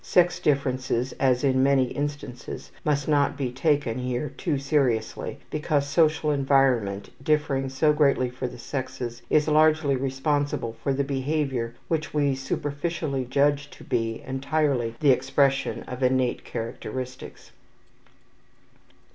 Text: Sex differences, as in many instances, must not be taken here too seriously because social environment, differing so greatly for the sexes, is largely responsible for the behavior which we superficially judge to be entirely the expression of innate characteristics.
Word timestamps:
Sex 0.03 0.39
differences, 0.39 1.11
as 1.19 1.43
in 1.43 1.61
many 1.61 1.83
instances, 1.83 2.71
must 2.83 3.07
not 3.07 3.37
be 3.37 3.51
taken 3.51 3.99
here 3.99 4.29
too 4.29 4.57
seriously 4.57 5.37
because 5.51 5.87
social 5.87 6.31
environment, 6.31 7.11
differing 7.23 7.69
so 7.69 7.93
greatly 7.93 8.27
for 8.27 8.47
the 8.47 8.57
sexes, 8.57 9.21
is 9.29 9.47
largely 9.47 9.95
responsible 9.95 10.75
for 10.81 10.91
the 10.91 11.03
behavior 11.03 11.75
which 11.87 12.15
we 12.15 12.33
superficially 12.33 13.25
judge 13.25 13.69
to 13.69 13.83
be 13.83 14.23
entirely 14.25 14.95
the 15.01 15.11
expression 15.11 15.83
of 15.83 16.01
innate 16.01 16.43
characteristics. 16.43 17.51